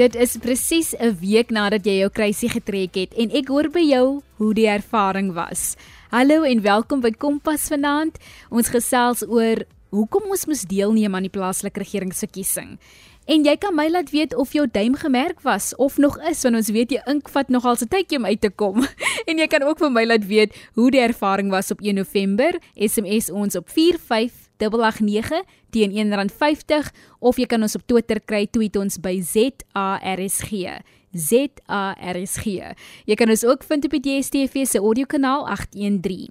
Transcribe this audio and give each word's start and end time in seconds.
Dit 0.00 0.14
is 0.16 0.38
presies 0.40 0.94
'n 0.96 1.12
week 1.20 1.50
nadat 1.50 1.84
jy 1.84 1.98
jou 2.00 2.08
kruisie 2.08 2.48
getrek 2.48 2.94
het 2.96 3.12
en 3.20 3.28
ek 3.36 3.48
hoor 3.48 3.68
by 3.68 3.82
jou 3.84 4.22
hoe 4.38 4.54
die 4.54 4.66
ervaring 4.66 5.34
was. 5.34 5.76
Hallo 6.08 6.42
en 6.42 6.62
welkom 6.62 7.00
by 7.00 7.10
Kompas 7.10 7.68
vanaand. 7.68 8.16
Ons 8.48 8.68
gesels 8.68 9.22
oor 9.28 9.66
hoekom 9.90 10.30
ons 10.30 10.46
moet 10.46 10.68
deelneem 10.68 11.14
aan 11.14 11.28
die 11.28 11.36
plaaslike 11.36 11.78
regeringsverkiesing. 11.78 12.78
En 13.26 13.44
jy 13.44 13.56
kan 13.56 13.74
my 13.74 13.90
laat 13.90 14.10
weet 14.10 14.34
of 14.34 14.52
jou 14.52 14.66
duim 14.66 14.94
gemerk 14.94 15.42
was 15.42 15.76
of 15.76 15.98
nog 15.98 16.16
is 16.30 16.42
want 16.42 16.56
ons 16.56 16.70
weet 16.70 16.90
jy 16.92 17.02
ink 17.06 17.28
vat 17.28 17.48
nogal 17.50 17.76
se 17.76 17.84
tydjie 17.84 18.18
om 18.18 18.24
uit 18.24 18.40
te 18.40 18.50
kom. 18.50 18.80
en 19.28 19.38
jy 19.38 19.46
kan 19.46 19.62
ook 19.62 19.78
vir 19.78 19.90
my 19.90 20.04
laat 20.06 20.24
weet 20.24 20.56
hoe 20.74 20.90
die 20.90 21.00
ervaring 21.00 21.50
was 21.50 21.70
op 21.70 21.80
1 21.82 21.94
November. 21.94 22.56
SMS 22.74 23.30
ons 23.30 23.56
op 23.56 23.68
45889 24.60 25.42
teen 25.70 25.90
R1.50 25.90 26.92
of 27.18 27.40
jy 27.40 27.46
kan 27.46 27.62
ons 27.62 27.74
op 27.74 27.86
Twitter 27.86 28.20
kry 28.20 28.46
tweet 28.46 28.76
ons 28.76 29.00
by 29.00 29.20
ZARSG. 29.20 30.52
ZARSG. 31.10 32.46
Jy 33.06 33.14
kan 33.18 33.30
ons 33.32 33.44
ook 33.44 33.64
vind 33.66 33.84
op 33.88 33.94
die 33.96 34.04
DSTV 34.06 34.66
se 34.68 34.78
audiokanaal 34.78 35.48
813. 35.48 36.28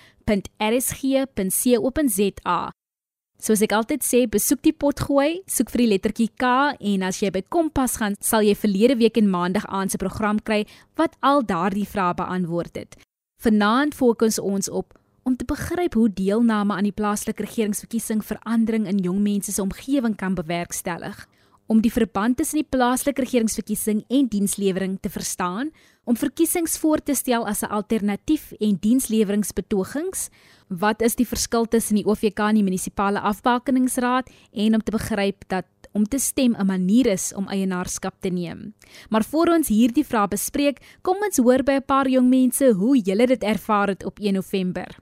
Soos 3.39 3.61
ek 3.61 3.71
altyd 3.71 4.03
sê, 4.03 4.29
besoek 4.29 4.61
die 4.61 4.73
potgooi, 4.73 5.41
soek 5.45 5.69
vir 5.69 5.77
die 5.77 5.87
lettertjie 5.87 6.29
K 6.37 6.43
en 6.79 7.03
as 7.03 7.19
jy 7.19 7.31
by 7.31 7.41
Kompas 7.49 7.97
gaan, 7.97 8.15
sal 8.19 8.41
jy 8.41 8.55
verlede 8.55 8.95
week 8.97 9.17
en 9.17 9.29
maandag 9.29 9.65
aan 9.65 9.89
se 9.89 9.97
program 9.97 10.39
kry 10.39 10.65
wat 10.95 11.15
al 11.21 11.45
daardie 11.45 11.87
vrae 11.87 12.13
beantwoord 12.13 12.75
het. 12.75 12.95
Vanaand 13.41 13.95
fokus 13.95 14.39
ons 14.39 14.69
op 14.69 14.93
om 15.23 15.35
te 15.35 15.45
begryp 15.45 15.93
hoe 15.93 16.09
deelname 16.09 16.73
aan 16.73 16.83
die 16.83 16.91
plaaslike 16.91 17.43
regeringsverkiesing 17.43 18.25
verandering 18.25 18.87
in 18.87 18.97
jong 18.97 19.19
mense 19.19 19.51
se 19.51 19.61
omgewing 19.61 20.15
kan 20.15 20.33
bewerkstellig, 20.35 21.27
om 21.67 21.81
die 21.83 21.91
verband 21.91 22.37
tussen 22.39 22.61
die 22.61 22.69
plaaslike 22.69 23.21
regeringsverkiesing 23.21 24.03
en 24.07 24.27
dienslewering 24.31 24.97
te 25.01 25.09
verstaan, 25.09 25.71
om 26.07 26.15
verkiesings 26.15 26.77
voor 26.79 27.03
te 27.03 27.15
stel 27.15 27.45
as 27.47 27.61
'n 27.63 27.71
alternatief 27.71 28.53
en 28.59 28.77
diensleweringsbetogings, 28.79 30.29
wat 30.67 31.01
is 31.01 31.15
die 31.15 31.27
verskil 31.27 31.65
tussen 31.65 31.95
die 31.95 32.05
OVK 32.05 32.39
en 32.39 32.55
die 32.55 32.63
munisipale 32.63 33.19
afbakeningsraad 33.19 34.29
en 34.53 34.75
om 34.75 34.83
te 34.83 34.91
begryp 34.91 35.43
dat 35.47 35.65
om 35.91 36.05
te 36.05 36.19
stem 36.19 36.55
'n 36.55 36.65
manier 36.65 37.05
is 37.05 37.33
om 37.33 37.47
eienaarskap 37.47 38.15
te 38.19 38.29
neem. 38.29 38.73
Maar 39.09 39.23
voor 39.23 39.47
ons 39.47 39.67
hierdie 39.67 40.05
vraag 40.05 40.27
bespreek, 40.27 40.97
kom 41.01 41.15
ons 41.25 41.37
hoor 41.37 41.63
by 41.63 41.71
'n 41.71 41.85
paar 41.85 42.09
jong 42.09 42.29
mense 42.29 42.71
hoe 42.71 43.01
hulle 43.03 43.27
dit 43.27 43.43
ervaar 43.43 43.87
het 43.87 44.05
op 44.05 44.19
1 44.19 44.33
November. 44.33 44.99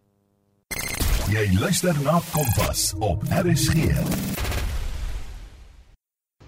Jy 1.29 1.57
luister 1.59 1.95
na 2.03 2.21
Kompas 2.31 2.93
op 2.99 3.23
RSG. 3.29 4.34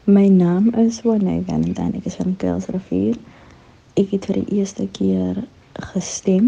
My 0.09 0.29
naam 0.29 0.73
is 0.73 1.01
Wanay 1.03 1.41
Valentine, 1.43 1.97
ek 1.99 2.05
is 2.07 2.15
van 2.15 2.37
Kuilsrivier. 2.39 3.17
Ek 3.99 4.13
het 4.13 4.27
vir 4.29 4.37
die 4.37 4.59
eerste 4.61 4.85
keer 4.95 5.41
gestem 5.89 6.45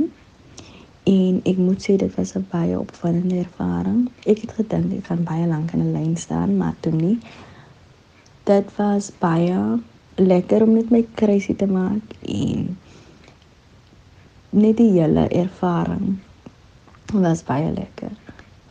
en 1.04 1.42
ek 1.44 1.60
moet 1.60 1.84
sê 1.84 1.98
dit 2.00 2.14
was 2.16 2.32
'n 2.40 2.46
baie 2.54 2.78
opvallende 2.80 3.42
ervaring. 3.42 4.06
Ek 4.24 4.46
het 4.46 4.54
gedink 4.62 4.94
ek 5.00 5.10
gaan 5.12 5.26
baie 5.28 5.48
lank 5.48 5.74
in 5.76 5.84
'n 5.84 5.92
lyn 5.92 6.16
staan, 6.16 6.56
maar 6.56 6.78
toe 6.80 6.94
nie 6.94 7.18
dit 8.48 8.72
was 8.78 9.12
baie 9.20 9.60
lekker 10.16 10.64
om 10.64 10.74
net 10.74 10.90
my 10.90 11.04
kruisie 11.16 11.56
te 11.56 11.68
maak 11.68 12.16
en 12.22 12.78
net 14.50 14.78
die 14.78 14.92
hele 14.92 15.28
ervaring 15.28 16.20
was 17.12 17.44
baie 17.44 17.74
lekker. 17.76 18.16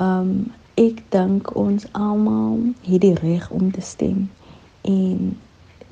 Um 0.01 0.53
ek 0.77 1.05
dink 1.11 1.57
ons 1.57 1.87
almal 1.93 2.73
het 2.89 3.01
die 3.01 3.15
reg 3.15 3.51
om 3.51 3.71
te 3.73 3.85
stem 3.85 4.31
en 4.83 5.39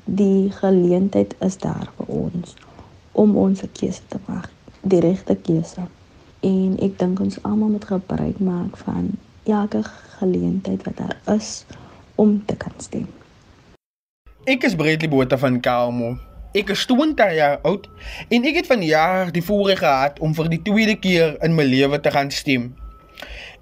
die 0.03 0.51
geleentheid 0.51 1.35
is 1.39 1.57
daar 1.57 1.89
vir 1.97 2.07
ons 2.07 2.55
om 3.11 3.35
ons 3.37 3.63
keuse 3.73 4.01
te 4.07 4.19
maak, 4.25 4.49
die 4.81 4.99
regte 5.03 5.35
keuse. 5.35 5.87
En 6.45 6.77
ek 6.85 6.99
dink 7.01 7.19
ons 7.19 7.39
almal 7.41 7.73
moet 7.75 7.85
gebruik 7.89 8.39
maak 8.39 8.77
van 8.85 9.09
elke 9.43 9.81
geleentheid 10.19 10.83
wat 10.85 10.97
daar 10.97 11.35
is 11.35 11.65
om 12.15 12.37
te 12.45 12.55
kan 12.55 12.73
stem. 12.77 13.07
Ek 14.47 14.63
is 14.63 14.75
Bradley 14.75 15.09
Botha 15.09 15.37
van 15.37 15.59
Kalmo. 15.59 16.15
Ek 16.55 16.69
is 16.71 16.85
20 16.87 17.33
jaar 17.35 17.59
oud 17.67 17.89
en 18.31 18.45
ek 18.47 18.61
het 18.61 18.69
vanjaar 18.69 19.31
die 19.35 19.43
voorreg 19.43 19.81
gehad 19.83 20.21
om 20.23 20.31
vir 20.37 20.47
die 20.53 20.61
tweede 20.63 20.95
keer 20.95 21.35
in 21.43 21.57
my 21.57 21.65
lewe 21.67 21.99
te 21.99 22.13
gaan 22.13 22.31
stem. 22.31 22.71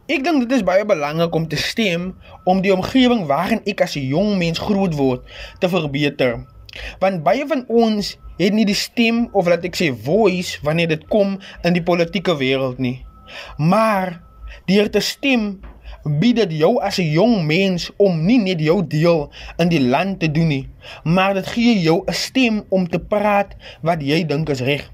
Ek 0.06 0.22
dink 0.22 0.44
dit 0.44 0.52
is 0.54 0.62
baie 0.62 0.84
belangrik 0.86 1.34
om 1.34 1.48
te 1.50 1.58
stem 1.58 2.12
om 2.46 2.60
die 2.62 2.70
omgewing 2.70 3.24
waarin 3.26 3.64
ek 3.66 3.82
as 3.82 3.96
'n 3.98 4.06
jong 4.06 4.38
mens 4.38 4.62
groot 4.62 4.94
word 4.94 5.26
te 5.60 5.70
verbeter. 5.70 6.46
Want 7.02 7.24
baie 7.26 7.48
van 7.48 7.66
ons 7.68 8.14
het 8.38 8.54
nie 8.54 8.66
die 8.70 8.78
stem 8.78 9.30
of 9.34 9.50
laat 9.50 9.66
ek 9.66 9.74
sê 9.74 9.90
voice 9.90 10.62
wanneer 10.62 10.94
dit 10.94 11.08
kom 11.10 11.40
in 11.64 11.74
die 11.74 11.82
politieke 11.82 12.38
wêreld 12.38 12.78
nie. 12.78 13.02
Maar 13.58 14.22
deur 14.70 14.90
te 14.90 15.02
stem 15.02 15.58
bied 16.04 16.36
dit 16.36 16.52
jou 16.62 16.78
as 16.78 17.00
'n 17.00 17.10
jong 17.10 17.46
mens 17.46 17.90
om 17.98 18.26
nie 18.26 18.38
net 18.38 18.62
jou 18.62 18.86
deel 18.88 19.32
in 19.58 19.70
die 19.70 19.82
land 19.82 20.20
te 20.20 20.32
doen 20.32 20.48
nie, 20.48 20.70
maar 21.04 21.34
dit 21.34 21.48
gee 21.48 21.82
jou 21.82 22.04
'n 22.06 22.14
stem 22.14 22.64
om 22.70 22.88
te 22.88 23.00
praat 23.00 23.56
wat 23.82 24.02
jy 24.02 24.26
dink 24.26 24.50
is 24.50 24.62
reg. 24.62 24.92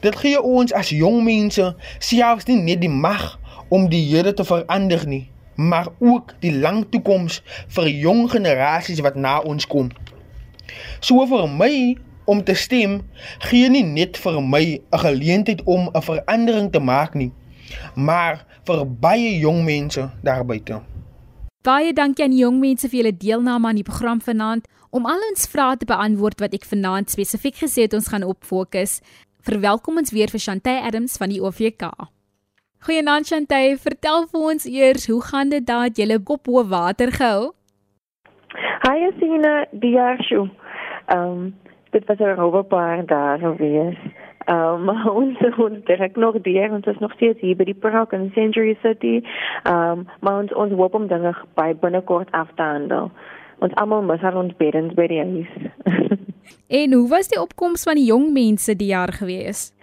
Dit 0.00 0.16
gee 0.16 0.40
ons 0.42 0.72
as 0.72 0.88
jong 0.88 1.24
mense 1.24 1.76
selfs 1.98 2.46
nie 2.46 2.56
net 2.56 2.80
die 2.80 2.88
mag 2.92 3.38
om 3.74 3.88
die 3.90 4.04
Here 4.06 4.34
te 4.36 4.46
verander 4.46 5.02
nie, 5.08 5.24
maar 5.58 5.88
ook 5.98 6.34
die 6.44 6.52
lang 6.54 6.84
toekoms 6.90 7.40
vir 7.74 7.90
jong 7.90 8.28
generasies 8.30 9.02
wat 9.02 9.18
na 9.18 9.40
ons 9.42 9.66
kom. 9.66 9.90
So 11.02 11.26
vir 11.30 11.48
my 11.50 11.74
om 12.30 12.40
te 12.44 12.54
stem 12.56 13.00
gee 13.48 13.68
nie 13.68 13.84
net 13.84 14.16
vir 14.22 14.40
my 14.40 14.64
'n 14.78 14.98
geleentheid 15.06 15.62
om 15.66 15.90
'n 15.92 16.02
verandering 16.02 16.72
te 16.72 16.80
maak 16.80 17.14
nie, 17.14 17.32
maar 17.94 18.46
vir 18.64 18.86
baie 18.86 19.38
jong 19.38 19.64
mense 19.64 20.10
daar 20.22 20.44
buite. 20.44 20.80
Baie 21.64 21.92
dankie 21.92 22.24
aan 22.24 22.30
die 22.30 22.44
jong 22.44 22.58
mense 22.60 22.88
vir 22.88 22.98
julle 22.98 23.16
deelname 23.16 23.68
aan 23.68 23.80
die 23.80 23.90
program 23.90 24.20
vanaand. 24.20 24.66
Om 24.90 25.06
al 25.06 25.20
ons 25.30 25.46
vrae 25.48 25.76
te 25.76 25.88
beantwoord 25.88 26.40
wat 26.40 26.52
ek 26.52 26.64
vanaand 26.64 27.10
spesifiek 27.10 27.56
gesê 27.56 27.88
het 27.88 27.94
ons 27.94 28.08
gaan 28.08 28.22
op 28.22 28.44
fokus. 28.44 29.00
Verwelkom 29.40 29.96
ons 29.96 30.10
weer 30.10 30.28
vir 30.28 30.40
Chantay 30.40 30.78
Adams 30.84 31.16
van 31.16 31.28
die 31.28 31.40
OVK. 31.40 32.13
Goeienaand 32.84 33.24
Chantay, 33.24 33.78
vertel 33.80 34.26
vir 34.28 34.42
ons 34.44 34.66
eers 34.68 35.06
hoe 35.08 35.22
gaan 35.24 35.48
dit 35.48 35.64
daar 35.64 35.86
dat 35.88 35.96
jy 35.96 36.04
kop 36.28 36.42
bo 36.44 36.60
water 36.68 37.08
gehou? 37.14 37.54
Hi 38.84 39.06
Asina, 39.06 39.52
die 39.72 39.94
jaar 39.94 40.20
sjoe. 40.26 40.50
Ehm 41.14 41.30
um, 41.30 41.46
dit 41.96 42.04
was 42.04 42.18
'n 42.20 42.36
rowe 42.36 42.62
paar 42.62 43.06
dae 43.06 43.38
gewees. 43.38 43.96
Um, 44.52 44.88
ons 45.20 45.38
ons 45.56 45.78
direk 45.88 46.16
nog 46.16 46.36
daar 46.44 46.70
ons 46.70 46.86
is 46.86 46.98
nog 47.00 47.12
steeds 47.12 47.40
hier 47.40 47.56
by 47.56 47.64
die 47.64 47.74
park 47.74 48.12
in 48.12 48.30
Century 48.34 48.76
City. 48.82 49.24
Um, 49.64 50.04
maar 50.20 50.38
ons 50.42 50.52
ons 50.52 50.72
hoop 50.72 50.94
om 50.94 51.06
dinge 51.08 51.32
by 51.54 51.72
binnekort 51.80 52.28
af 52.30 52.48
te 52.54 52.62
handel. 52.62 53.10
Ons 53.58 53.74
almal 53.74 54.02
moet 54.02 54.20
haar 54.20 54.36
ons 54.36 54.56
beddens 54.56 54.92
by 54.94 55.06
die 55.06 55.24
huis. 55.24 55.52
en 56.82 56.92
hoe 56.92 57.08
was 57.08 57.28
die 57.28 57.40
opkoms 57.40 57.82
van 57.82 57.94
die 57.94 58.04
jong 58.04 58.32
mense 58.32 58.76
die 58.76 58.92
jaar 58.92 59.12
gewees? 59.12 59.73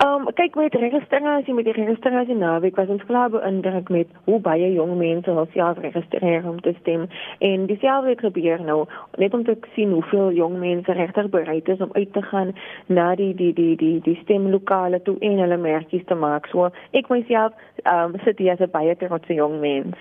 Um 0.00 0.24
kyk 0.32 0.54
met 0.56 0.74
registrasie 0.74 1.52
met 1.54 1.66
die 1.68 1.74
registrasie 1.76 2.34
naweek 2.34 2.78
was 2.80 2.88
ons 2.88 3.02
klaar 3.04 3.28
beïndruk 3.34 3.90
met 3.92 4.08
hoe 4.24 4.38
baie 4.40 4.70
jong 4.72 4.94
mense 4.96 5.28
hulself 5.28 5.76
registreer 5.84 6.46
om 6.48 6.56
te 6.64 6.72
stem 6.78 7.04
en 7.48 7.66
dieselfde 7.68 8.14
gebeur 8.22 8.64
nou 8.64 8.78
net 9.20 9.36
om 9.36 9.44
te 9.44 9.58
sien 9.74 9.92
hoeveel 9.92 10.32
jong 10.38 10.56
mense 10.62 10.96
regtig 10.96 11.28
bereid 11.36 11.68
is 11.68 11.84
om 11.84 11.92
uit 11.92 12.12
te 12.16 12.22
gaan 12.30 12.54
na 12.88 13.10
die 13.20 13.34
die 13.34 13.52
die 13.52 13.76
die 13.76 14.00
die 14.08 14.16
stemlokale 14.22 15.02
toe 15.04 15.18
en 15.20 15.36
hulle 15.44 15.60
merkies 15.60 16.08
te 16.08 16.16
maak. 16.16 16.48
So 16.48 16.70
ek 16.96 17.12
myself 17.12 17.52
um 17.84 18.16
sit 18.24 18.40
hier 18.40 18.56
as 18.56 18.64
'n 18.64 18.72
baie 18.72 18.96
trotse 18.96 19.34
jong 19.34 19.60
mens. 19.60 19.96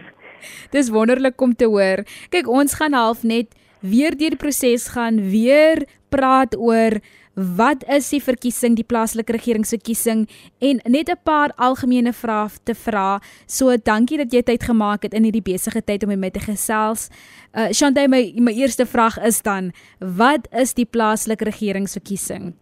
Dis 0.71 0.89
wonderlik 0.89 1.41
om 1.41 1.55
te 1.55 1.65
hoor. 1.65 2.07
Kyk, 2.29 2.47
ons 2.47 2.73
gaan 2.73 2.93
half 2.93 3.23
net 3.23 3.51
weer 3.81 4.15
deur 4.15 4.29
die 4.29 4.43
proses 4.47 4.87
gaan, 4.87 5.19
weer 5.31 5.83
praat 6.09 6.55
oor 6.57 7.01
wat 7.39 7.83
is 7.87 8.09
die 8.11 8.21
verkiesing, 8.23 8.75
die 8.75 8.83
plaaslike 8.87 9.31
regeringsverkiesing 9.31 10.25
en 10.59 10.81
net 10.83 11.09
'n 11.09 11.19
paar 11.23 11.51
algemene 11.55 12.13
vrae 12.13 12.49
te 12.63 12.75
vra. 12.75 13.21
So 13.47 13.77
dankie 13.77 14.17
dat 14.17 14.31
jy 14.31 14.41
tyd 14.41 14.63
gemaak 14.63 15.03
het 15.03 15.13
in 15.13 15.23
hierdie 15.23 15.41
besige 15.41 15.81
tyd 15.81 16.03
om 16.03 16.09
met 16.09 16.19
my 16.19 16.29
te 16.29 16.39
gesels. 16.39 17.09
Uh 17.53 17.71
Shantay, 17.71 18.07
my 18.07 18.33
my 18.37 18.51
eerste 18.51 18.85
vraag 18.85 19.17
is 19.17 19.41
dan, 19.41 19.71
wat 19.99 20.47
is 20.51 20.73
die 20.73 20.85
plaaslike 20.85 21.43
regeringsverkiesing? 21.43 22.53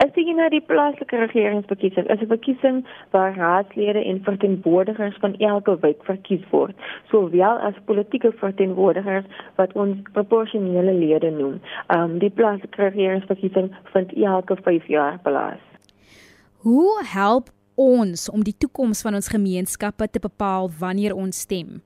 As 0.00 0.14
jy 0.16 0.32
na 0.32 0.46
die 0.48 0.62
plaaslike 0.64 1.18
regeringsverkiesing, 1.20 2.06
is 2.08 2.22
'n 2.24 2.32
verkiesing 2.32 2.76
waar 3.12 3.34
raadslede 3.36 4.00
en 4.04 4.22
verteenwoordigers 4.24 5.16
van 5.20 5.34
elke 5.36 5.76
wijk 5.80 6.00
verkies 6.04 6.44
word, 6.50 6.74
sowel 7.10 7.58
as 7.68 7.74
politieke 7.84 8.32
verteenwoordigers 8.32 9.26
wat 9.56 9.72
ons 9.72 10.00
proporsionele 10.12 10.92
lede 10.92 11.30
noem. 11.30 11.60
Um 11.96 12.18
die 12.18 12.30
plaaslike 12.30 12.80
regeringsverkiesing 12.82 13.76
vind 13.92 14.12
elke 14.12 14.56
5 14.62 14.86
jaar 14.86 15.18
plaas. 15.18 15.60
Hoe 16.64 17.04
help 17.04 17.50
ons 17.74 18.30
om 18.30 18.42
die 18.42 18.56
toekoms 18.58 19.02
van 19.02 19.14
ons 19.14 19.28
gemeenskappe 19.28 20.08
te 20.10 20.18
bepaal 20.18 20.70
wanneer 20.78 21.14
ons 21.14 21.40
stem? 21.40 21.82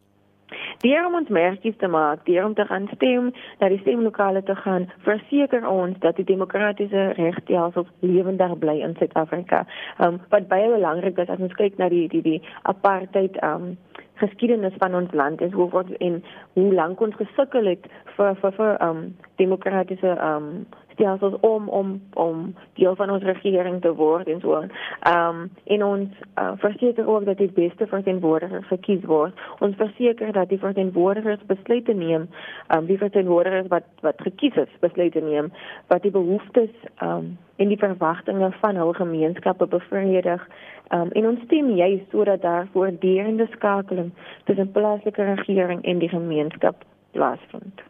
Deur 0.83 1.07
om 1.07 1.15
ons 1.15 1.29
merkies 1.29 1.77
te 1.79 1.89
maak, 1.89 2.25
deur 2.27 2.45
om 2.45 2.55
te 2.55 2.65
gaan 2.69 2.89
stem, 2.95 3.31
na 3.61 3.69
die 3.69 3.81
stemlokale 3.83 4.43
te 4.43 4.57
gaan, 4.65 4.89
verseker 5.07 5.67
ons 5.69 5.99
dat 6.03 6.17
die 6.17 6.27
demokratiese 6.29 7.13
regstelsel 7.19 7.87
lewendig 8.01 8.59
bly 8.59 8.81
in 8.83 8.97
Suid-Afrika. 8.99 9.65
Um 9.99 10.21
wat 10.35 10.49
baie 10.49 10.71
belangrik 10.71 11.19
is 11.19 11.29
as 11.31 11.43
ons 11.43 11.59
kyk 11.59 11.79
na 11.79 11.89
die 11.89 12.07
die 12.09 12.23
die 12.23 12.41
apartheid 12.63 13.39
um 13.43 13.77
geskiedenis 14.23 14.75
van 14.79 14.95
ons 14.95 15.13
land 15.13 15.41
is 15.43 15.53
hoe 15.53 15.67
word 15.71 15.91
en 15.99 16.21
hoe 16.55 16.73
lank 16.75 17.01
ons 17.03 17.17
gesukkel 17.19 17.67
het 17.67 17.87
vir 18.17 18.37
vir 18.43 18.53
vir 18.59 18.77
um 18.89 19.01
demokratiese 19.43 20.15
um 20.23 20.67
stelsels 20.95 21.35
om 21.41 21.69
om 21.69 22.03
om 22.15 22.55
deel 22.75 22.97
van 22.97 23.11
ons 23.11 23.23
regering 23.23 23.81
te 23.83 23.95
word 23.95 24.29
en 24.29 24.41
so. 24.41 24.63
Ehm 24.63 25.29
um, 25.29 25.51
en 25.65 25.85
ons 25.85 26.09
uh, 26.39 26.53
verseker 26.57 27.07
ook 27.07 27.25
dat 27.25 27.39
die 27.39 27.53
beste 27.53 27.87
verteenwoordigers 27.87 28.67
gekies 28.67 29.05
word. 29.05 29.41
Ons 29.59 29.77
verseker 29.77 30.33
dat 30.33 30.49
die 30.49 30.59
verteenwoordigers 30.59 31.47
besluite 31.47 31.93
neem, 31.93 32.29
ehm 32.67 32.79
um, 32.79 32.87
die 32.87 32.99
verteenwoordigers 32.99 33.69
wat 33.69 33.89
wat 34.01 34.21
gekies 34.27 34.57
is, 34.67 34.79
besluite 34.81 35.21
neem 35.21 35.53
wat 35.87 36.03
die 36.03 36.15
behoeftes 36.15 36.75
ehm 36.97 37.11
um, 37.11 37.39
en 37.57 37.69
die 37.71 37.79
verwagtinge 37.79 38.51
van 38.61 38.77
hul 38.77 38.93
gemeenskappe 38.93 39.67
bevredig. 39.67 40.49
Ehm 40.89 41.01
um, 41.01 41.11
en 41.11 41.27
ons 41.27 41.41
stem 41.45 41.71
juist 41.71 42.11
sodat 42.11 42.43
daar 42.43 42.69
voortdurende 42.73 43.47
skakeling 43.51 44.13
tussen 44.45 44.71
plaaslike 44.71 45.23
regering 45.35 45.85
en 45.85 45.99
die 45.99 46.09
gemeenskap 46.09 46.85
plaasvind. 47.11 47.83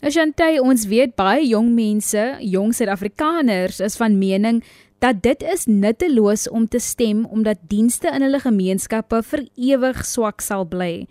Nou 0.00 0.08
Chantay, 0.08 0.56
ons 0.64 0.86
weet 0.88 1.10
baie 1.12 1.42
jong 1.44 1.74
mense, 1.76 2.22
jong 2.40 2.70
Suid-Afrikaners 2.72 3.82
is 3.84 3.98
van 4.00 4.14
mening 4.16 4.62
dat 5.04 5.18
dit 5.20 5.42
is 5.44 5.66
nutteloos 5.68 6.46
om 6.48 6.64
te 6.64 6.80
stem 6.80 7.26
omdat 7.28 7.60
dienste 7.68 8.08
in 8.08 8.24
hulle 8.24 8.40
gemeenskappe 8.40 9.20
vir 9.28 9.44
ewig 9.60 10.00
swak 10.08 10.40
sal 10.40 10.64
bly. 10.64 11.04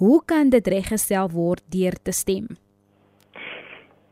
Hoe 0.00 0.22
kan 0.24 0.48
dit 0.48 0.64
reggestel 0.64 1.28
word 1.34 1.60
deur 1.76 1.98
te 2.00 2.16
stem? 2.16 2.48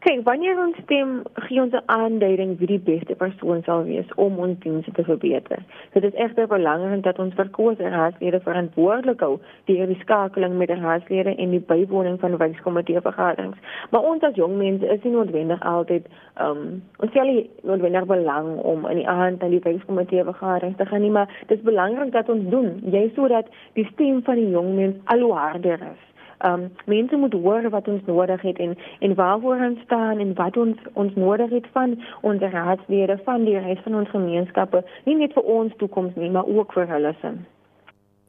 Kyk, 0.00 0.22
wanneer 0.24 0.56
ons 0.56 0.78
stem, 0.80 1.10
gee 1.44 1.60
ons 1.60 1.74
'n 1.76 1.82
aanduiding 1.92 2.54
wie 2.58 2.66
die 2.66 2.84
beste 2.84 3.14
persoon 3.22 3.58
sal 3.66 3.82
wees 3.84 4.14
om 4.16 4.38
ons 4.38 4.58
dienste 4.64 4.92
te 4.96 5.04
verbeter. 5.04 5.60
Dit 5.92 6.04
is 6.04 6.14
egter 6.14 6.46
belangrik 6.46 7.02
dat 7.02 7.18
ons 7.18 7.34
verkose 7.34 7.88
raadslede 7.88 8.40
verantwoordelik 8.40 9.20
hou 9.20 9.38
deur 9.64 9.86
die 9.92 9.98
skakeling 10.00 10.56
met 10.56 10.72
die 10.72 10.80
raadslede 10.80 11.36
en 11.36 11.50
die 11.50 11.60
bywoning 11.60 12.16
van 12.20 12.36
wijkkomitee 12.36 13.00
vergaderings. 13.00 13.60
Maar 13.90 14.00
ons 14.00 14.22
as 14.22 14.34
jong 14.34 14.56
mense 14.56 14.86
is 14.86 15.02
nie 15.02 15.12
noodwendig 15.12 15.62
altyd 15.62 16.08
ehm 16.34 16.50
um, 16.50 16.82
ons 16.98 17.10
stel 17.10 17.28
nie 17.32 17.50
noodwendig 17.62 18.06
belang 18.06 18.56
om 18.56 18.86
in 18.86 18.96
die 18.96 19.08
aand 19.08 19.42
aan 19.42 19.50
die 19.50 19.64
wijkkomitee 19.68 20.24
vergaderings 20.24 20.76
te 20.76 20.86
gaan 20.86 21.00
nie, 21.00 21.10
maar 21.10 21.28
dit 21.46 21.58
is 21.58 21.64
belangrik 21.64 22.12
dat 22.12 22.28
ons 22.28 22.48
doen, 22.48 22.80
jy 22.84 23.10
sodat 23.14 23.52
die 23.72 23.88
stem 23.92 24.22
van 24.22 24.34
die 24.34 24.50
jong 24.50 24.74
mens 24.74 24.96
al 25.04 25.20
hoe 25.20 25.36
harder 25.36 25.80
is 25.92 26.09
um 26.44 26.70
mense 26.86 27.16
moet 27.16 27.32
hoor 27.32 27.70
wat 27.70 27.88
ons 27.88 28.02
nodig 28.06 28.42
het 28.42 28.58
en 28.58 28.76
en 28.98 29.14
waarvoor 29.14 29.64
ons 29.68 29.80
staan 29.84 30.18
en 30.18 30.34
wat 30.34 30.56
ons 30.56 30.76
ons 30.92 31.14
nodig 31.14 31.50
het 31.50 31.66
van 31.72 31.96
ons 32.20 32.40
raadslede 32.40 33.18
van 33.24 33.44
die 33.44 33.58
res 33.58 33.80
van 33.84 33.94
ons 33.94 34.12
gemeenskappe 34.16 34.84
nie 35.04 35.16
net 35.16 35.32
vir 35.32 35.42
ons 35.42 35.76
toekoms 35.76 36.14
nie 36.14 36.30
maar 36.30 36.46
ook 36.58 36.72
vir 36.72 36.86
hulle 36.94 37.14
se 37.20 37.34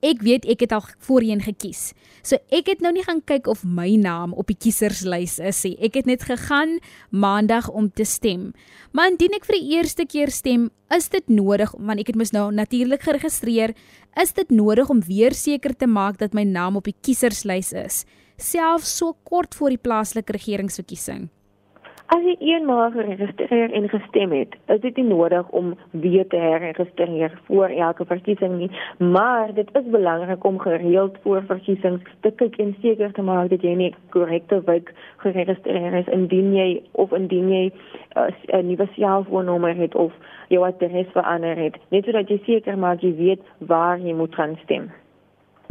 Ek 0.01 0.23
weet 0.25 0.47
ek 0.49 0.63
het 0.65 0.71
al 0.73 0.85
voorheen 1.05 1.43
gekies. 1.45 1.91
So 2.25 2.37
ek 2.53 2.71
het 2.71 2.79
nou 2.81 2.89
nie 2.93 3.03
gaan 3.05 3.21
kyk 3.21 3.45
of 3.51 3.61
my 3.61 3.93
naam 4.01 4.33
op 4.33 4.49
die 4.49 4.57
kieserslys 4.57 5.37
is 5.37 5.59
nie. 5.65 5.75
Ek 5.77 5.99
het 5.99 6.09
net 6.09 6.25
gegaan 6.25 6.79
maandag 7.09 7.69
om 7.69 7.89
te 7.89 8.05
stem. 8.05 8.51
Maar 8.97 9.13
indien 9.13 9.37
ek 9.37 9.45
vir 9.45 9.59
die 9.59 9.75
eerste 9.77 10.05
keer 10.09 10.33
stem, 10.33 10.69
is 10.89 11.09
dit 11.13 11.29
nodig 11.29 11.73
want 11.77 12.01
ek 12.01 12.13
het 12.13 12.17
mos 12.19 12.33
nou 12.33 12.49
natuurlik 12.53 13.05
geregistreer, 13.05 13.75
is 14.21 14.33
dit 14.37 14.49
nodig 14.49 14.89
om 14.89 15.03
weer 15.05 15.37
seker 15.37 15.77
te 15.77 15.87
maak 15.87 16.17
dat 16.17 16.33
my 16.33 16.43
naam 16.49 16.81
op 16.81 16.89
die 16.89 16.97
kieserslys 16.97 17.71
is, 17.77 18.01
selfs 18.41 18.97
so 18.97 19.13
kort 19.23 19.53
voor 19.55 19.75
die 19.75 19.81
plaaslike 19.81 20.33
regeringsverkiesing. 20.33 21.29
As 22.11 22.25
jy 22.27 22.33
eenmaal 22.43 22.89
geregistreer 22.91 23.71
en 23.77 23.85
gestem 23.87 24.33
het, 24.35 24.55
is 24.73 24.81
dit 24.83 24.97
nie 24.99 25.05
nodig 25.07 25.47
om 25.55 25.69
weer 26.03 26.25
te 26.27 26.39
herregistreer 26.41 27.37
voor 27.45 27.71
elke 27.85 28.05
verkiesing 28.09 28.57
nie, 28.57 28.67
maar 28.99 29.53
dit 29.55 29.69
is 29.79 29.87
belangrik 29.93 30.43
om 30.43 30.59
gereeld 30.59 31.15
voor 31.23 31.45
verkiesings 31.47 32.09
te 32.27 32.33
kyk 32.41 32.57
en 32.59 32.73
seker 32.81 33.15
te 33.15 33.23
maak 33.23 33.47
dat 33.53 33.63
jy 33.63 33.77
nie 33.79 33.89
korrekte 34.11 34.59
wijk 34.67 34.91
geregistreer 35.23 35.95
is 36.01 36.11
indien 36.11 36.51
jy 36.57 36.69
of 36.91 37.15
indien 37.15 37.47
jy 37.53 37.65
uh, 37.71 38.27
'n 38.59 38.67
nuwe 38.67 38.89
selfoonnommer 38.97 39.79
het 39.79 39.95
of 39.95 40.11
jou 40.49 40.65
adres 40.67 41.15
verander 41.15 41.55
het, 41.55 41.79
net 41.95 42.03
sodat 42.03 42.27
jy 42.27 42.41
seker 42.43 42.75
maak 42.77 43.07
jy 43.07 43.15
weet 43.15 43.47
waar 43.71 44.03
jy 44.03 44.11
moet 44.19 44.35
gaan 44.35 44.59
stem 44.65 44.91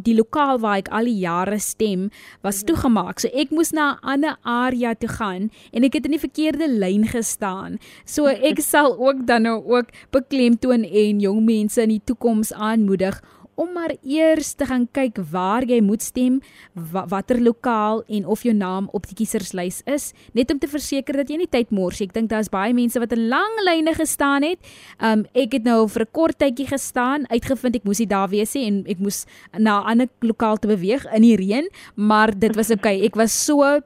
die 0.05 0.15
lokaal 0.15 0.61
waar 0.63 0.79
ek 0.81 0.91
al 0.95 1.09
die 1.09 1.19
jare 1.23 1.59
stem 1.59 2.09
was 2.43 2.63
toegemaak. 2.67 3.21
So 3.21 3.29
ek 3.33 3.51
moes 3.51 3.73
na 3.73 3.93
'n 3.93 3.99
ander 4.03 4.37
area 4.45 4.95
toe 4.95 5.09
gaan 5.09 5.51
en 5.73 5.85
ek 5.85 5.95
het 5.95 6.05
in 6.07 6.17
die 6.17 6.27
verkeerde 6.27 6.69
lyn 6.69 7.07
gestaan. 7.07 7.79
So 8.05 8.27
ek 8.27 8.61
sal 8.73 8.97
ook 8.99 9.27
dan 9.27 9.43
nou 9.43 9.63
ook 9.65 9.93
beklemtoon 10.11 10.85
en 10.85 11.21
jong 11.21 11.45
mense 11.45 11.83
in 11.83 11.89
die 11.89 12.05
toekoms 12.05 12.53
aanmoedig 12.53 13.21
om 13.61 13.73
maar 13.77 13.93
eers 14.01 14.55
te 14.57 14.67
gaan 14.69 14.87
kyk 14.97 15.21
waar 15.31 15.67
jy 15.69 15.81
moet 15.85 16.03
stem, 16.03 16.39
watter 16.75 17.41
lokaal 17.43 18.03
en 18.09 18.27
of 18.27 18.45
jou 18.47 18.55
naam 18.57 18.89
op 18.97 19.07
die 19.11 19.19
kieserslys 19.21 19.83
is, 19.91 20.11
net 20.33 20.51
om 20.53 20.61
te 20.61 20.71
verseker 20.71 21.21
dat 21.21 21.29
jy 21.31 21.41
nie 21.43 21.51
tyd 21.51 21.75
mors 21.75 22.01
nie. 22.01 22.09
Ek 22.09 22.17
dink 22.17 22.31
daar's 22.33 22.49
baie 22.53 22.73
mense 22.77 23.01
wat 23.03 23.13
in 23.17 23.29
lang 23.29 23.61
lyne 23.67 23.95
gestaan 23.99 24.47
het. 24.47 24.73
Um 24.99 25.27
ek 25.37 25.59
het 25.59 25.69
nou 25.69 25.89
vir 25.89 26.03
'n 26.07 26.13
kort 26.13 26.39
tydjie 26.39 26.69
gestaan, 26.73 27.29
uitgevind 27.29 27.77
ek 27.77 27.85
moes 27.85 28.01
nie 28.01 28.09
daar 28.09 28.29
wees 28.29 28.55
nie 28.55 28.67
en 28.67 28.85
ek 28.89 28.99
moes 28.99 29.27
na 29.59 29.81
'n 29.81 29.87
ander 29.91 30.09
lokaal 30.21 30.57
te 30.57 30.69
beweeg 30.69 31.05
in 31.15 31.23
die 31.23 31.37
reën, 31.37 31.69
maar 31.97 32.33
dit 32.33 32.57
was 32.57 32.71
oukei. 32.71 32.97
Okay. 32.97 33.07
Ek 33.07 33.15
was 33.17 33.33
so 33.33 33.81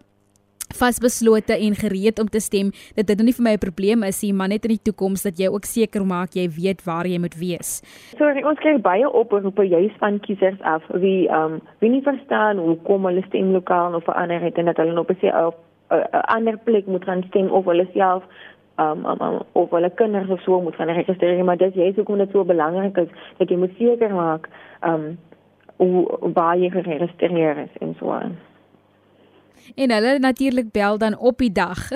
vasbeslote 0.80 1.56
en 1.56 1.74
gereed 1.74 2.20
om 2.20 2.28
te 2.28 2.40
stem 2.40 2.70
dat 2.96 3.06
dit 3.06 3.16
nou 3.16 3.26
nie 3.26 3.36
vir 3.38 3.44
my 3.44 3.54
'n 3.54 3.64
probleem 3.66 4.02
is 4.02 4.22
nie, 4.22 4.32
maar 4.32 4.48
net 4.48 4.64
in 4.64 4.76
die 4.76 4.84
toekoms 4.90 5.22
dat 5.22 5.38
jy 5.38 5.48
ook 5.48 5.64
seker 5.64 6.04
maak 6.06 6.34
jy 6.34 6.48
weet 6.48 6.84
waar 6.84 7.06
jy 7.06 7.18
moet 7.18 7.36
wees. 7.38 7.82
Sorry, 8.18 8.42
ons 8.42 8.58
kry 8.58 8.78
baie 8.78 9.10
oproepe 9.10 9.64
juis 9.68 9.92
van 9.98 10.20
kiesers 10.20 10.60
af 10.62 10.82
wie 10.94 11.28
ehm 11.28 11.54
um, 11.54 11.60
wie 11.80 11.90
nie 11.90 12.02
verstaan 12.02 12.58
hoe 12.58 12.76
kom 12.82 13.04
hulle 13.04 13.22
stemlokaal 13.26 13.94
of 13.94 14.04
verander 14.04 14.40
het 14.40 14.58
en 14.58 14.64
dat 14.64 14.76
hulle 14.76 15.00
op 15.00 15.10
'n 15.10 15.54
ander 16.10 16.58
plek 16.58 16.86
moet 16.86 17.04
gaan 17.04 17.24
stem 17.28 17.50
of 17.50 17.64
hulle 17.64 17.86
self 17.94 18.22
um, 18.78 19.06
um, 19.06 19.20
um 19.20 19.42
of 19.52 19.70
hulle 19.70 19.90
kinders 19.94 20.28
of 20.28 20.40
so 20.40 20.60
moet 20.60 20.74
gaan 20.74 20.88
registreer, 20.88 21.44
maar 21.44 21.56
dit 21.56 21.76
is 21.76 21.94
hoekom 21.94 22.18
dit 22.18 22.30
so 22.30 22.44
belangrik 22.44 22.96
is 22.96 23.08
dat 23.36 23.48
jy 23.48 23.56
moet 23.56 23.76
seker 23.78 24.14
maak 24.14 24.48
ehm 24.80 24.94
um, 24.94 25.18
hoe 25.76 26.56
jy 26.60 26.70
geregistreer 26.70 27.56
is 27.58 27.78
en 27.80 27.96
so 27.98 28.10
aan 28.10 28.36
en 29.74 29.90
hulle 29.90 30.18
natuurlik 30.18 30.72
bel 30.72 30.98
dan 30.98 31.18
op 31.18 31.38
die 31.38 31.52
dag. 31.52 31.88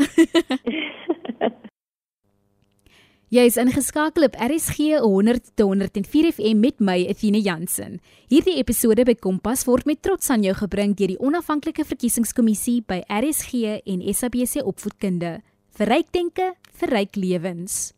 Jy 3.29 3.43
is 3.45 3.59
ingeskakel 3.61 4.25
op 4.25 4.37
RSG 4.41 5.03
100 5.05 5.51
tot 5.53 5.67
104 5.69 6.31
FM 6.33 6.63
met 6.63 6.79
my 6.81 6.95
Athena 7.13 7.37
Jansen. 7.45 7.99
Hierdie 8.33 8.55
episode 8.57 9.05
by 9.05 9.13
Kompas 9.21 9.67
word 9.69 9.85
met 9.85 10.01
trots 10.01 10.31
aan 10.33 10.47
jou 10.47 10.55
gebring 10.57 10.95
deur 10.97 11.13
die 11.13 11.19
onafhanklike 11.21 11.85
verkiesingskommissie 11.85 12.79
by 12.89 13.03
RSG 13.13 13.83
en 13.85 14.01
SABC 14.01 14.65
Opvoedkunde. 14.65 15.43
Verryk 15.77 16.09
denke, 16.17 16.55
verryk 16.81 17.21
lewens. 17.21 17.93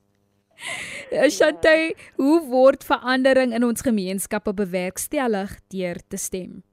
Shantay, 1.31 1.95
hoe 2.19 2.41
word 2.50 2.83
verandering 2.83 3.55
in 3.55 3.62
ons 3.71 3.87
gemeenskappe 3.87 4.50
bewerkstellig 4.50 5.55
deur 5.71 6.03
te 6.11 6.19
stem? 6.19 6.65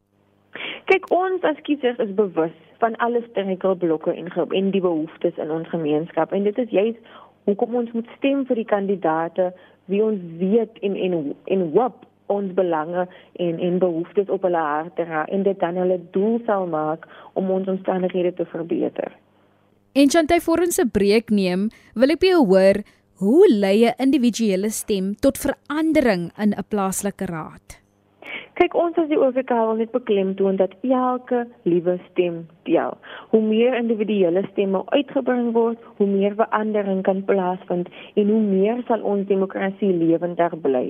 Kyk, 0.89 1.05
ons 1.13 1.45
as 1.45 1.61
kiesers 1.61 2.01
is 2.01 2.17
bewus 2.17 2.57
van 2.79 2.95
alle 2.95 3.23
struikelblokke 3.29 4.13
en 4.13 4.31
en 4.49 4.71
die 4.71 4.81
behoeftes 4.81 5.37
in 5.37 5.51
ons 5.51 5.69
gemeenskap 5.69 6.31
en 6.31 6.43
dit 6.43 6.57
is 6.57 6.69
juist 6.69 7.15
hoekom 7.45 7.75
ons 7.75 7.91
moet 7.91 8.07
stem 8.17 8.45
vir 8.45 8.55
die 8.55 8.69
kandidaate 8.73 9.51
wie 9.91 10.03
ons 10.03 10.21
weet 10.39 10.79
en 10.81 10.95
en 10.95 11.35
en 11.45 11.71
hoop 11.71 12.05
ons 12.27 12.51
belange 12.53 13.07
en 13.45 13.59
en 13.59 13.79
behoeftes 13.79 14.29
op 14.29 14.43
hulle 14.47 14.63
hart 14.71 14.95
dra 14.99 15.23
en 15.31 15.43
dit 15.47 15.59
dan 15.59 15.79
hulle 15.79 15.99
doel 16.11 16.41
sal 16.49 16.67
maak 16.67 17.07
om 17.33 17.51
ons 17.51 17.67
omstandighede 17.67 18.33
te 18.33 18.45
verbeter. 18.51 19.15
En 19.97 20.09
Chantay 20.09 20.39
voor 20.39 20.59
ons 20.65 20.79
'n 20.79 20.91
breek 20.91 21.29
neem, 21.29 21.69
wil 21.95 22.11
ek 22.11 22.19
by 22.19 22.27
jou 22.27 22.45
hoor 22.45 22.83
hoe 23.17 23.47
lei 23.49 23.85
'n 23.85 23.97
individuele 23.97 24.69
stem 24.69 25.15
tot 25.15 25.37
verandering 25.37 26.31
in 26.37 26.53
'n 26.53 26.67
plaaslike 26.69 27.25
raad? 27.25 27.86
Kyk, 28.57 28.73
ons 28.73 28.95
as 28.97 29.05
die 29.11 29.19
OVK 29.21 29.51
wil 29.53 29.75
net 29.77 29.91
beklemtoon 29.93 30.55
dat 30.57 30.71
elke 30.81 31.43
liewe 31.69 31.93
stem 32.07 32.39
tel. 32.65 32.95
Hoe 33.29 33.41
meer 33.41 33.75
individuele 33.77 34.41
stemme 34.47 34.81
uitgebring 34.95 35.51
word, 35.53 35.83
hoe 35.99 36.07
meer 36.09 36.33
verandering 36.39 37.03
kan 37.05 37.21
plaasvind 37.27 37.91
en 38.15 38.31
hoe 38.33 38.41
meer 38.41 38.81
sal 38.87 39.05
ons 39.05 39.29
demokrasie 39.29 39.91
lewendig 39.93 40.57
bly. 40.65 40.87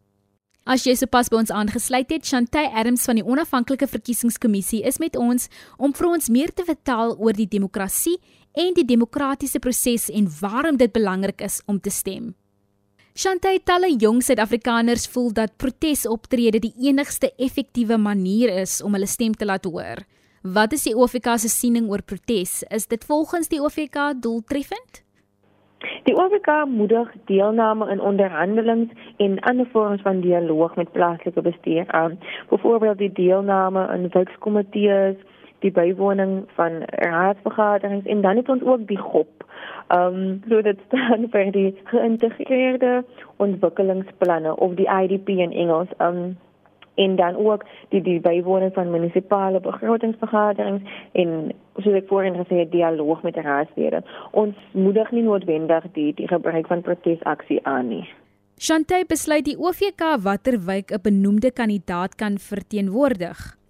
As 0.64 0.84
jy 0.86 0.94
sopas 0.96 1.30
by 1.30 1.40
ons 1.42 1.50
aangesluit 1.50 2.12
het, 2.14 2.28
Chantay 2.28 2.68
Adams 2.70 3.08
van 3.10 3.18
die 3.18 3.26
Onafhanklike 3.26 3.88
Verkiesingskommissie 3.88 4.84
is 4.86 5.00
met 5.02 5.18
ons 5.18 5.48
om 5.78 5.94
vir 5.94 6.08
ons 6.08 6.30
meer 6.30 6.54
te 6.54 6.64
vertel 6.64 7.18
oor 7.18 7.34
die 7.34 7.48
demokrasie 7.48 8.20
en 8.54 8.74
die 8.76 8.86
demokratiese 8.86 9.60
proses 9.60 10.10
en 10.10 10.28
waarom 10.40 10.78
dit 10.78 10.92
belangrik 10.92 11.42
is 11.42 11.62
om 11.68 11.80
te 11.80 11.90
stem. 11.90 12.34
Shantay 13.12 13.60
talle 13.68 13.90
jong 14.00 14.22
Suid-Afrikaners 14.24 15.10
voel 15.12 15.34
dat 15.36 15.58
protesoptrede 15.60 16.62
die 16.64 16.74
enigste 16.88 17.32
effektiewe 17.38 17.98
manier 18.00 18.54
is 18.62 18.80
om 18.82 18.96
hulle 18.96 19.08
stem 19.08 19.36
te 19.36 19.46
laat 19.46 19.68
hoor. 19.68 20.06
Wat 20.42 20.72
is 20.74 20.88
die 20.88 20.96
OFK 20.96 21.36
se 21.38 21.52
siening 21.52 21.90
oor 21.92 22.02
protes? 22.02 22.62
Is 22.72 22.88
dit 22.88 23.04
volgens 23.06 23.52
die 23.52 23.60
OFK 23.62 24.16
doeltreffend? 24.24 25.04
Die 26.08 26.16
OFK 26.16 26.66
moedig 26.72 27.12
deelname 27.26 27.90
in 27.92 28.02
onderhandelings 28.02 28.96
en 29.18 29.40
ander 29.40 29.68
vorms 29.74 30.02
van 30.02 30.22
dialoog 30.22 30.76
met 30.76 30.92
plaaslike 30.92 31.42
bestuur 31.42 31.92
aan. 31.92 32.18
Byvoorbeeld 32.50 32.98
die 32.98 33.12
deelname 33.12 33.86
in 33.94 34.10
werkskomitees, 34.10 35.16
die 35.62 35.72
bywoning 35.72 36.44
van 36.58 36.82
raadsvergaderings 36.86 38.06
en 38.06 38.22
dan 38.22 38.36
het 38.42 38.50
ons 38.50 38.64
ook 38.64 38.88
die 38.88 39.00
GOP. 39.00 39.46
Ehm 39.88 40.22
um, 40.22 40.42
so 40.50 40.62
dit 40.62 40.80
staan 40.88 41.28
vir 41.34 41.52
die 41.52 41.82
geïntegreerde 41.84 43.04
ontwikkelingsplanne 43.38 44.56
of 44.56 44.74
die 44.80 44.90
IDP 44.90 45.30
in 45.30 45.52
Engels. 45.52 45.90
Ehm 45.98 46.24
um, 46.24 46.38
en 46.96 47.16
dan 47.16 47.36
ook 47.36 47.66
die 47.90 48.02
die 48.02 48.20
bywoning 48.20 48.74
van 48.74 48.92
munisipale 48.92 49.60
begrotingsvergaderings 49.60 50.90
en 51.12 51.54
soos 51.76 51.96
ek 51.96 52.08
voorheen 52.08 52.36
gesê 52.36 52.64
het 52.64 52.72
dialoog 52.72 53.22
met 53.24 53.36
raadslede. 53.36 54.04
Ons 54.32 54.58
moedig 54.72 55.12
nie 55.12 55.24
noodwendig 55.24 55.88
die 55.96 56.12
die 56.14 56.28
gebruik 56.28 56.68
van 56.68 56.82
protesaksie 56.82 57.62
aan 57.64 57.88
nie. 57.88 58.04
Chantay 58.62 59.06
besluit 59.08 59.46
die 59.46 59.58
OVK 59.58 60.04
watter 60.22 60.60
wijk 60.66 60.92
'n 60.92 61.02
benoemde 61.02 61.52
kandidaat 61.52 62.16
kan 62.16 62.38
verteenwoordig. 62.38 63.61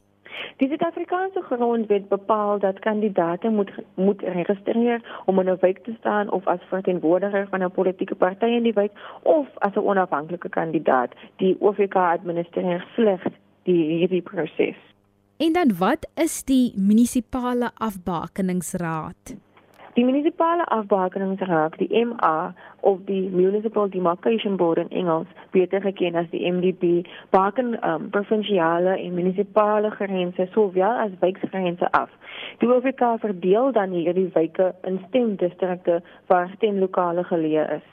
Die 0.61 0.67
Suid-Afrikaanse 0.67 1.41
grondwet 1.41 2.07
bepaal 2.09 2.59
dat 2.59 2.79
kandidaate 2.79 3.49
moet 3.49 3.71
moet 3.95 4.21
registreer 4.21 5.21
om 5.25 5.39
in 5.39 5.49
'n 5.49 5.57
wijk 5.59 5.83
te 5.83 5.93
staan 5.99 6.31
of 6.31 6.47
as 6.47 6.59
verteenwoordiger 6.69 7.47
van 7.49 7.63
'n 7.63 7.71
politieke 7.71 8.15
party 8.15 8.45
in 8.45 8.63
die 8.63 8.73
wijk 8.73 8.91
of 9.23 9.47
as 9.57 9.73
'n 9.75 9.87
onafhanklike 9.91 10.49
kandidaat. 10.49 11.11
Die 11.35 11.55
OVK 11.59 11.95
administreer 11.95 12.85
slegs 12.95 13.23
die 13.63 13.83
hierdie 13.83 14.21
proses. 14.21 14.77
En 15.37 15.53
dan 15.53 15.77
wat 15.77 16.09
is 16.15 16.43
die 16.43 16.73
munisipale 16.75 17.71
afbakeningsraad? 17.73 19.35
Die 19.93 20.05
munisipale 20.05 20.63
afbakeningsraad, 20.71 21.73
die 21.77 22.05
MA 22.05 22.53
of 22.79 22.99
die 23.05 23.29
Municipal 23.29 23.89
Demarcation 23.89 24.55
Board 24.55 24.77
in 24.77 24.89
Engels, 24.89 25.27
beter 25.51 25.81
geken 25.81 26.15
as 26.15 26.29
die 26.31 26.51
MDB, 26.51 27.01
baken 27.35 27.75
um, 27.83 28.05
provinsiale 28.09 28.95
en 28.95 29.17
munisipale 29.17 29.91
grense 29.91 30.47
sowel 30.53 30.95
as 31.03 31.17
wijkgrense 31.19 31.91
af. 31.91 32.09
Die 32.63 32.71
OVK 32.71 33.03
verdeel 33.19 33.71
dan 33.75 33.91
hierdie 33.91 34.29
wijke 34.33 34.71
in 34.87 35.03
stemdistrikte 35.09 35.99
waar 36.31 36.49
stemlokale 36.55 37.27
geleë 37.27 37.67
is. 37.75 37.87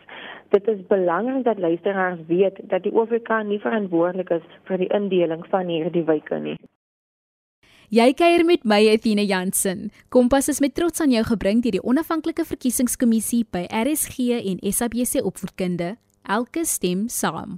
Dit 0.55 0.69
is 0.71 0.87
belangrik 0.87 1.45
dat 1.45 1.59
luisteraars 1.59 2.27
weet 2.27 2.63
dat 2.63 2.83
die 2.83 2.95
OVK 2.95 3.43
nie 3.45 3.61
verantwoordelik 3.61 4.31
is 4.39 4.51
vir 4.71 4.87
die 4.87 4.93
indeling 4.95 5.47
van 5.51 5.67
hierdie 5.67 6.07
wijke 6.07 6.39
nie. 6.39 6.61
Jy 7.89 8.11
kuier 8.13 8.43
met 8.45 8.67
my 8.69 8.83
Athena 8.93 9.23
Jansen. 9.25 9.87
Kompas 10.13 10.51
is 10.53 10.59
met 10.61 10.75
trots 10.77 11.01
aan 11.01 11.09
jou 11.09 11.23
gebring 11.25 11.63
deur 11.65 11.73
die 11.73 11.81
Onafhanklike 11.81 12.45
Verkiesingskommissie 12.45 13.47
by 13.49 13.63
RSG 13.73 14.27
en 14.37 14.61
SABC 14.61 15.23
Opvoedkunde. 15.25 15.95
Elke 16.29 16.67
stem 16.69 17.07
saam. 17.09 17.57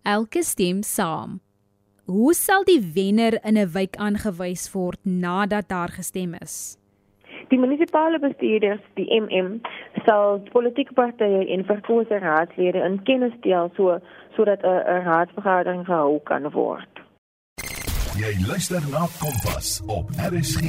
Elke 0.00 0.40
stem 0.40 0.80
saam. 0.80 1.42
Hoe 2.08 2.32
sal 2.32 2.64
die 2.64 2.80
wenner 2.94 3.36
in 3.44 3.60
'n 3.60 3.68
wijk 3.76 4.00
aangewys 4.00 4.72
word 4.72 5.00
nadat 5.04 5.68
daar 5.68 5.92
gestem 5.92 6.34
is? 6.40 6.78
Die 7.48 7.58
munisipale 7.58 8.18
bestuurders, 8.18 8.80
die 8.94 9.12
MM, 9.12 9.60
sal 10.06 10.40
politieke 10.52 10.94
partye 10.94 11.44
en 11.48 11.64
verkose 11.64 12.18
raadslede 12.18 12.80
in 12.80 13.02
kennis 13.02 13.36
stel 13.38 13.70
so 13.76 14.00
sodat 14.36 14.64
'n 14.64 15.04
raadsvergadering 15.04 15.84
gehou 15.84 16.20
kan 16.22 16.50
word. 16.50 16.93
Jy 18.14 18.30
luister 18.46 18.78
na 18.92 19.08
Kompas 19.18 19.80
op 19.90 20.10
RSG. 20.14 20.60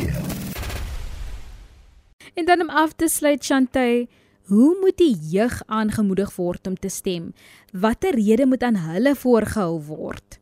En 2.34 2.46
dan 2.46 2.62
om 2.62 2.70
af 2.70 2.96
te 2.98 3.08
sluit 3.08 3.46
Chantay, 3.46 4.08
hoe 4.50 4.78
moet 4.82 4.98
die 4.98 5.14
jeug 5.30 5.62
aangemoedig 5.66 6.36
word 6.36 6.68
om 6.68 6.76
te 6.76 6.90
stem? 6.90 7.34
Watter 7.72 8.16
rede 8.18 8.46
moet 8.46 8.64
aan 8.64 8.76
hulle 8.88 9.16
voorgehou 9.16 9.78
word? 9.86 10.40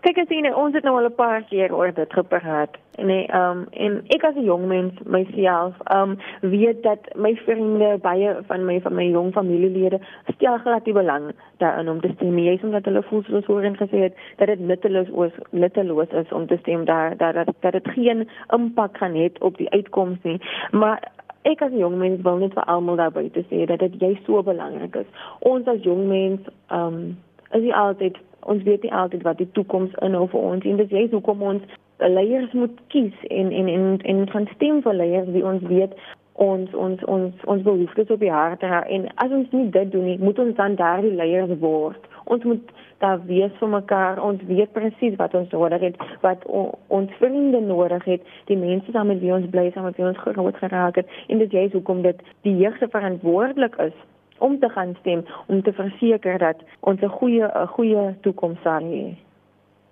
Kyk 0.00 0.16
as 0.16 0.30
jy 0.32 0.48
ons 0.56 0.72
het 0.72 0.86
nou 0.86 0.94
al 0.96 1.06
'n 1.08 1.14
paar 1.14 1.42
keer 1.48 1.74
oor 1.76 1.92
dit 1.92 2.12
gepraat. 2.12 2.76
Nee, 2.96 3.26
ehm 3.26 3.58
um, 3.58 3.66
en 3.70 4.02
ek 4.08 4.24
as 4.24 4.34
'n 4.34 4.44
jong 4.44 4.64
mens 4.66 4.92
myself, 5.04 5.74
ehm 5.84 6.16
um, 6.42 6.50
weet 6.50 6.82
dat 6.82 7.14
my 7.14 7.34
vriende 7.44 7.98
baie 8.00 8.36
van 8.46 8.64
my 8.64 8.80
van 8.80 8.94
my 8.94 9.10
jong 9.10 9.32
familielede 9.32 10.00
stel 10.34 10.58
glad 10.58 10.84
nie 10.84 10.94
belang 10.94 11.32
daarin 11.58 11.88
om 11.88 12.00
te 12.00 12.10
stem. 12.14 12.38
Jy 12.38 12.56
sê 12.58 12.70
dat 12.70 12.84
hulle 12.84 13.02
voel 13.02 13.22
soos 13.22 13.44
hoor 13.44 13.62
en 13.62 13.76
gesê 13.76 13.98
het 13.98 14.16
dat 14.36 14.46
dit 14.46 14.60
nutteloos 14.60 15.08
is, 15.08 15.36
nutteloos 15.50 16.08
is 16.08 16.32
om 16.32 16.46
te 16.46 16.56
stem 16.56 16.84
daar 16.84 17.16
dat 17.16 17.34
dat 17.34 17.54
dat 17.60 17.72
dit 17.72 17.88
geen 17.88 18.28
impak 18.48 18.96
gaan 18.96 19.14
hê 19.14 19.30
op 19.40 19.56
die 19.56 19.70
uitkomste 19.70 20.28
nie. 20.28 20.40
Maar 20.70 21.12
ek 21.42 21.62
as 21.62 21.72
jong 21.72 21.96
mens 21.96 22.22
wil 22.22 22.36
net 22.36 22.52
vir 22.52 22.64
almal 22.64 22.96
daar 22.96 23.12
buite 23.12 23.44
sê 23.50 23.66
dat 23.66 23.78
dit 23.78 24.00
jy 24.00 24.20
so 24.24 24.42
belangrik 24.42 24.96
is. 24.96 25.06
Ons 25.38 25.66
as 25.66 25.82
jong 25.82 26.06
mens, 26.08 26.40
ehm 26.68 26.86
um, 26.86 27.18
is 27.50 27.62
nie 27.62 27.74
altyd 27.74 28.16
ons 28.42 28.62
weet 28.62 28.82
nie 28.82 28.92
altyd 28.92 29.22
wat 29.22 29.38
die 29.38 29.50
toekoms 29.58 29.94
inhou 30.06 30.26
vir 30.32 30.40
ons 30.52 30.64
en 30.64 30.80
dis 30.82 30.96
juist 30.96 31.12
hoekom 31.12 31.42
ons 31.42 31.62
leiers 31.98 32.52
moet 32.52 32.80
kies 32.88 33.26
en 33.28 33.52
en 33.52 33.68
en 33.68 34.00
en 34.14 34.26
van 34.32 34.48
stem 34.54 34.82
vir 34.82 34.94
leiers 35.02 35.28
wie 35.36 35.46
ons 35.46 35.62
weet 35.72 35.96
ons 36.34 36.74
ons 36.74 37.04
ons 37.04 37.44
ons 37.54 37.62
behoeftes 37.62 38.10
op 38.10 38.20
die 38.20 38.32
hart 38.32 38.62
en 38.62 39.08
as 39.14 39.30
ons 39.40 39.50
nie 39.52 39.68
dit 39.70 39.92
doen 39.92 40.04
nie 40.04 40.18
moet 40.18 40.38
ons 40.38 40.56
dan 40.56 40.78
daardie 40.80 41.16
leiers 41.22 41.58
word 41.60 42.10
Ons 42.30 42.44
moet 42.44 42.70
daar 42.98 43.24
wees 43.26 43.52
vir 43.58 43.68
mekaar. 43.68 44.20
Ons 44.22 44.42
weet 44.46 44.72
presies 44.72 45.16
wat 45.18 45.34
ons 45.34 45.50
nodig 45.50 45.80
het, 45.80 45.96
wat 46.22 46.44
ons 46.46 47.16
vriende 47.18 47.60
nodig 47.60 48.04
het, 48.04 48.28
die 48.50 48.58
mense 48.60 48.92
saam 48.94 49.10
met 49.10 49.18
wie 49.24 49.32
ons 49.34 49.48
bly, 49.50 49.66
saam 49.74 49.88
met 49.88 49.98
wie 49.98 50.06
ons 50.06 50.20
groot 50.22 50.60
geraak 50.62 51.00
het. 51.00 51.18
En 51.26 51.42
dit 51.42 51.58
is 51.64 51.72
hoekom 51.72 52.04
dit 52.06 52.22
die 52.46 52.56
jeug 52.62 52.78
se 52.78 52.88
verantwoordelik 52.88 53.76
is 53.86 53.96
om 54.40 54.58
te 54.60 54.68
gaan 54.68 54.96
stem 55.00 55.24
om 55.46 55.62
te 55.62 55.72
verseker 55.72 56.38
dat 56.38 56.56
ons 56.80 57.00
'n 57.00 57.16
goeie 57.18 57.44
'n 57.44 57.66
goeie 57.66 58.14
toekoms 58.20 58.62
sal 58.62 58.82
hê. 58.82 59.16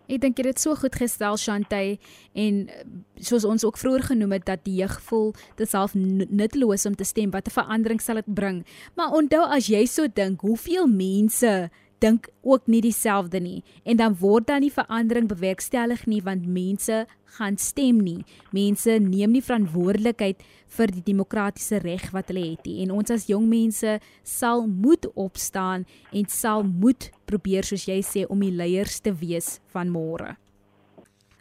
Ek 0.09 0.23
dink 0.23 0.39
jy 0.39 0.47
het 0.47 0.57
dit 0.57 0.61
so 0.63 0.75
goed 0.75 0.95
gestel 0.97 1.37
Shantay 1.37 1.99
en 2.33 2.69
eh, 2.69 2.85
soos 3.21 3.45
ons 3.45 3.65
ook 3.65 3.77
vroeër 3.77 4.03
genoem 4.03 4.33
het 4.33 4.47
dat 4.49 4.65
die 4.65 4.79
jeug 4.81 4.95
voel 5.05 5.35
dit 5.57 5.69
self 5.69 5.93
nutteloos 5.95 6.87
om 6.89 6.97
te 6.97 7.05
stem 7.05 7.31
wat 7.31 7.47
'n 7.47 7.57
verandering 7.61 8.01
sal 8.01 8.15
dit 8.15 8.35
bring. 8.35 8.65
Maar 8.97 9.13
onthou 9.13 9.45
as 9.45 9.69
jy 9.69 9.85
so 9.85 10.07
dink, 10.09 10.41
hoeveel 10.41 10.87
mense 10.87 11.71
dink 12.01 12.29
ook 12.43 12.67
nie 12.67 12.81
dieselfde 12.85 13.41
nie 13.41 13.63
en 13.85 13.97
dan 13.97 14.17
word 14.21 14.47
dan 14.49 14.63
nie 14.65 14.73
verandering 14.73 15.29
bewerkstellig 15.29 16.07
nie 16.07 16.21
want 16.25 16.47
mense 16.47 17.07
gaan 17.39 17.59
stem 17.59 18.01
nie. 18.03 18.25
Mense 18.53 18.99
neem 19.03 19.35
nie 19.35 19.45
verantwoordelikheid 19.45 20.43
vir 20.79 20.93
die 20.93 21.05
demokratiese 21.05 21.81
reg 21.85 22.09
wat 22.15 22.33
hulle 22.33 22.45
het 22.51 22.67
nie. 22.67 22.83
En 22.85 22.95
ons 22.99 23.13
as 23.15 23.29
jong 23.29 23.47
mense 23.51 23.99
sal 24.27 24.67
moet 24.67 25.07
opstaan 25.15 25.87
en 26.13 26.29
sal 26.33 26.65
moet 26.65 27.11
probeer 27.29 27.67
soos 27.67 27.87
jy 27.89 28.01
sê 28.03 28.27
om 28.29 28.43
die 28.43 28.55
leiers 28.55 29.01
te 29.05 29.13
wees 29.13 29.59
van 29.75 29.93
môre. 29.93 30.37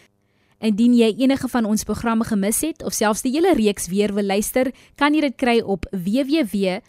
Indien 0.58 0.94
jy 0.98 1.14
enige 1.22 1.48
van 1.48 1.64
ons 1.64 1.84
programme 1.86 2.24
gemis 2.26 2.60
het 2.66 2.82
of 2.82 2.92
selfs 2.92 3.22
die 3.22 3.32
hele 3.36 3.54
reeks 3.54 3.86
weer 3.88 4.14
wil 4.14 4.26
luister, 4.26 4.72
kan 4.98 5.14
jy 5.14 5.20
dit 5.28 5.36
kry 5.38 5.60
op 5.62 5.86
www.rsg.co.za. 5.92 6.82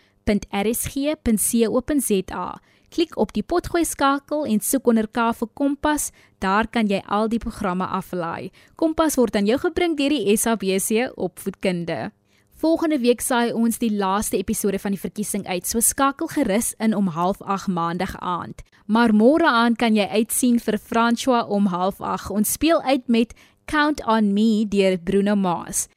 Klik 2.90 3.18
op 3.22 3.34
die 3.34 3.44
potgooi 3.46 3.84
skakel 3.86 4.48
en 4.50 4.62
soek 4.66 4.88
onder 4.90 5.08
K 5.08 5.30
vir 5.38 5.50
Kompas. 5.54 6.10
Daar 6.42 6.68
kan 6.68 6.88
jy 6.90 7.04
al 7.06 7.30
die 7.30 7.42
programme 7.42 7.86
aflaai. 7.86 8.50
Kompas 8.76 9.18
word 9.20 9.36
aan 9.36 9.46
jou 9.46 9.60
gebring 9.62 9.98
deur 9.98 10.10
die 10.10 10.38
SABC 10.38 11.12
Opvoedkunde. 11.14 12.10
Volgende 12.60 12.98
week 13.00 13.22
saai 13.22 13.54
ons 13.54 13.78
die 13.80 13.92
laaste 13.94 14.36
episode 14.36 14.80
van 14.84 14.92
die 14.92 15.00
verkiesing 15.00 15.46
uit. 15.48 15.68
So 15.68 15.80
skakel 15.80 16.28
gerus 16.34 16.74
in 16.80 16.96
om 16.98 17.08
08:30 17.14 17.68
maandag 17.68 18.16
aand. 18.20 18.64
Maar 18.86 19.14
môre 19.14 19.46
aand 19.46 19.78
kan 19.78 19.96
jy 19.96 20.08
uitsien 20.10 20.60
vir 20.60 20.78
François 20.78 21.48
om 21.48 21.68
08:30. 21.68 22.30
Ons 22.32 22.52
speel 22.52 22.82
uit 22.82 23.08
met 23.08 23.34
Count 23.66 24.02
on 24.08 24.34
Me 24.34 24.66
deur 24.68 24.98
Bruno 24.98 25.36
Mars. 25.36 25.88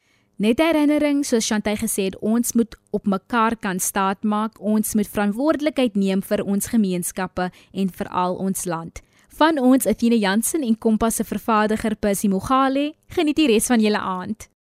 Net 0.42 0.58
herinnering, 0.58 1.20
soos 1.22 1.46
Chantay 1.46 1.76
gesê 1.78 2.08
het, 2.08 2.16
ons 2.18 2.56
moet 2.58 2.72
op 2.90 3.06
mekaar 3.06 3.54
kan 3.62 3.78
staatmaak. 3.78 4.56
Ons 4.58 4.96
moet 4.98 5.06
verantwoordelikheid 5.06 5.94
neem 5.94 6.22
vir 6.26 6.42
ons 6.42 6.66
gemeenskappe 6.72 7.46
en 7.70 7.92
veral 8.00 8.34
ons 8.42 8.66
land. 8.66 8.98
Van 9.38 9.60
ons 9.62 9.86
Athena 9.86 10.18
Jansen 10.18 10.66
en 10.66 10.74
Kompas 10.74 11.20
se 11.20 11.28
vervaardiger 11.28 11.94
Percy 11.94 12.32
Mogale, 12.32 12.90
geniet 13.14 13.38
die 13.38 13.52
res 13.52 13.70
van 13.70 13.86
julle 13.86 14.02
aand. 14.02 14.48